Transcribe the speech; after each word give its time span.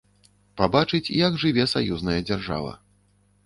Пабачыць, 0.61 1.13
як 1.27 1.39
жыве 1.45 1.67
саюзная 1.77 2.19
дзяржава. 2.33 2.77